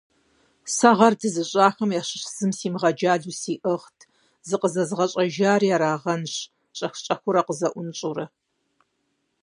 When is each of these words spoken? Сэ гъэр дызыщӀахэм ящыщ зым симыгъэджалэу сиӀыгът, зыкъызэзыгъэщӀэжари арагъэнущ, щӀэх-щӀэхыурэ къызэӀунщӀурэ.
Сэ 0.75 0.89
гъэр 0.97 1.13
дызыщӀахэм 1.19 1.89
ящыщ 1.99 2.23
зым 2.35 2.51
симыгъэджалэу 2.57 3.37
сиӀыгът, 3.41 3.97
зыкъызэзыгъэщӀэжари 4.47 5.67
арагъэнущ, 5.75 6.35
щӀэх-щӀэхыурэ 6.77 7.41
къызэӀунщӀурэ. 7.47 8.25